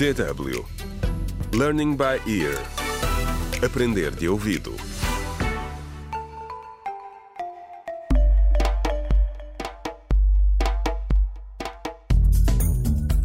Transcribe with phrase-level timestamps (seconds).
[0.00, 0.64] DW
[1.52, 2.56] Learning by Ear
[3.62, 4.74] Aprender de ouvido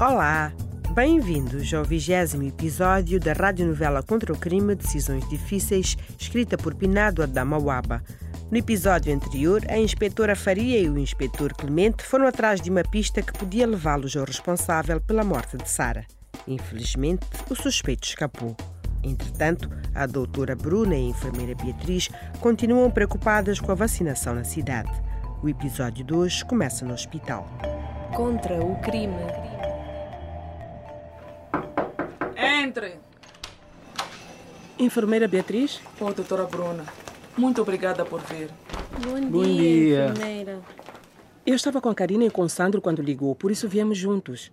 [0.00, 0.52] Olá,
[0.96, 8.02] bem-vindos ao vigésimo episódio da radionovela Contra o Crime Decisões Difíceis, escrita por Pinado Adamawaba.
[8.50, 13.22] No episódio anterior, a inspetora Faria e o inspetor Clemente foram atrás de uma pista
[13.22, 16.04] que podia levá-los ao responsável pela morte de Sara.
[16.46, 18.56] Infelizmente, o suspeito escapou.
[19.02, 22.08] Entretanto, a doutora Bruna e a enfermeira Beatriz
[22.40, 24.90] continuam preocupadas com a vacinação na cidade.
[25.42, 27.46] O episódio de hoje começa no hospital.
[28.14, 29.14] Contra o crime.
[32.36, 32.96] Entre!
[34.78, 35.80] Enfermeira Beatriz?
[36.00, 36.84] Oh, doutora Bruna,
[37.36, 38.50] muito obrigada por vir.
[39.02, 40.06] Bom, Bom dia, dia.
[40.08, 40.60] enfermeira.
[41.46, 44.50] Eu estava com a Karina e com o Sandro quando ligou, por isso viemos juntos.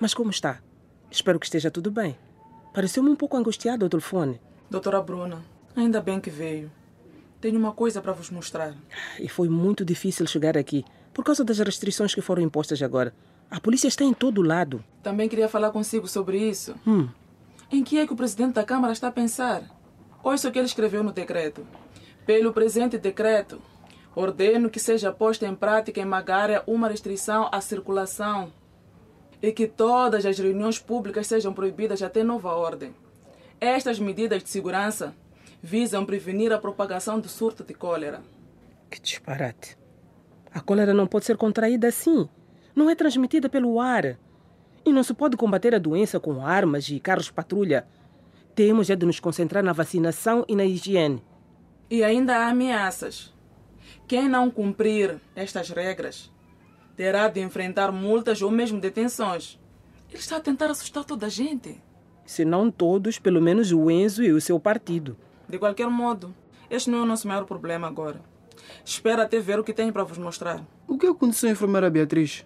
[0.00, 0.60] Mas como está?
[1.10, 2.16] Espero que esteja tudo bem.
[2.72, 4.40] Pareceu-me um pouco angustiado ao telefone.
[4.70, 5.42] Doutora Bruna,
[5.74, 6.70] ainda bem que veio.
[7.40, 8.74] Tenho uma coisa para vos mostrar.
[9.18, 13.14] E foi muito difícil chegar aqui, por causa das restrições que foram impostas agora.
[13.50, 14.84] A polícia está em todo lado.
[15.02, 16.74] Também queria falar consigo sobre isso.
[16.86, 17.08] Hum,
[17.70, 19.62] Em que é que o presidente da Câmara está a pensar?
[20.22, 21.66] Ouça o que ele escreveu no decreto.
[22.26, 23.60] Pelo presente decreto,
[24.14, 28.52] ordeno que seja posta em prática em Magária uma restrição à circulação
[29.42, 32.94] e que todas as reuniões públicas sejam proibidas até nova ordem.
[33.60, 35.14] Estas medidas de segurança
[35.62, 38.22] visam prevenir a propagação do surto de cólera.
[38.90, 39.76] que disparate.
[40.52, 42.28] A cólera não pode ser contraída assim.
[42.74, 44.18] Não é transmitida pelo ar.
[44.84, 47.86] E não se pode combater a doença com armas e carros patrulha.
[48.54, 51.22] Temos é de nos concentrar na vacinação e na higiene.
[51.90, 53.34] E ainda há ameaças.
[54.06, 56.30] Quem não cumprir estas regras
[56.98, 59.56] terá de enfrentar multas ou mesmo detenções.
[60.10, 61.80] Ele está a tentar assustar toda a gente.
[62.26, 65.16] Se não todos, pelo menos o Enzo e o seu partido.
[65.48, 66.34] De qualquer modo,
[66.68, 68.20] este não é o nosso maior problema agora.
[68.84, 70.66] Espera até ver o que tenho para vos mostrar.
[70.88, 72.44] O que aconteceu, enfermeira Beatriz?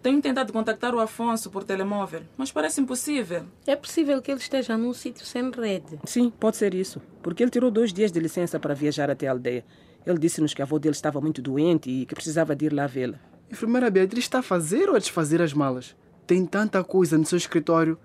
[0.00, 3.46] Tenho tentado contactar o Afonso por telemóvel, mas parece impossível.
[3.66, 5.98] É possível que ele esteja num sítio sem rede.
[6.04, 7.02] Sim, pode ser isso.
[7.20, 9.64] Porque ele tirou dois dias de licença para viajar até a aldeia.
[10.06, 12.86] Ele disse-nos que a avó dele estava muito doente e que precisava de ir lá
[12.86, 13.18] vê-la.
[13.50, 15.94] Enfermeira Beatriz está a fazer ou a desfazer as malas?
[16.26, 17.98] Tem tanta coisa no seu escritório.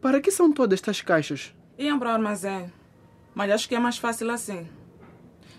[0.00, 1.54] Para que são todas estas caixas?
[1.78, 2.72] Iam para o armazém,
[3.34, 4.68] mas acho que é mais fácil assim.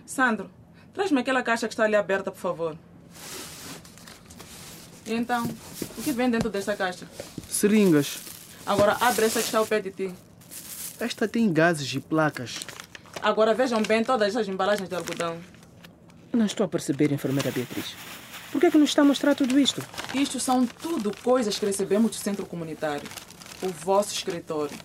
[0.06, 0.50] Sandro,
[0.94, 2.78] traz-me aquela caixa que está ali aberta, por favor.
[5.06, 5.50] E então,
[5.98, 7.08] o que vem dentro desta caixa?
[7.48, 8.20] Seringas.
[8.66, 10.14] Agora abre essa que está ao pé de ti.
[11.00, 12.60] Esta tem gases e placas.
[13.22, 15.38] Agora vejam bem todas essas embalagens de algodão.
[16.32, 17.96] Não estou a perceber, enfermeira Beatriz.
[18.54, 19.84] Por que é que nos está a mostrar tudo isto?
[20.14, 23.10] Isto são tudo coisas que recebemos do centro comunitário,
[23.64, 24.78] o vosso escritório.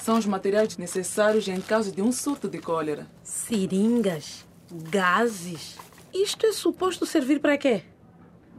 [0.00, 3.08] São os materiais necessários em caso de um surto de cólera.
[3.24, 5.76] Seringas, gases.
[6.14, 7.82] Isto é suposto servir para quê?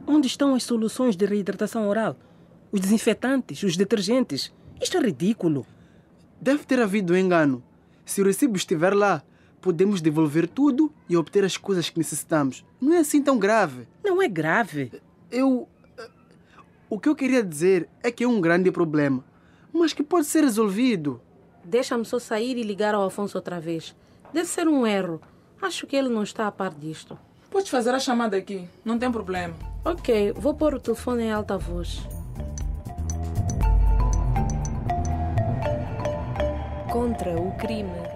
[0.06, 2.14] Onde estão as soluções de reidratação oral?
[2.70, 4.52] Os desinfetantes, os detergentes?
[4.78, 5.66] Isto é ridículo.
[6.38, 7.64] Deve ter havido um engano.
[8.04, 9.22] Se o recibo estiver lá,
[9.60, 12.64] podemos devolver tudo e obter as coisas que necessitamos.
[12.80, 13.86] Não é assim tão grave.
[14.04, 14.92] Não é grave.
[15.30, 15.68] Eu.
[15.98, 16.08] eh,
[16.90, 19.24] O que eu queria dizer é que é um grande problema,
[19.72, 21.20] mas que pode ser resolvido.
[21.64, 23.94] Deixa-me só sair e ligar ao Afonso outra vez.
[24.32, 25.20] Deve ser um erro.
[25.60, 27.18] Acho que ele não está a par disto.
[27.50, 29.54] Podes fazer a chamada aqui, não tem problema.
[29.84, 31.98] Ok, vou pôr o telefone em alta voz.
[36.90, 38.07] Contra o crime.